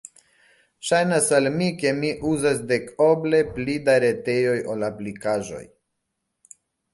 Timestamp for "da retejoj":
3.91-4.57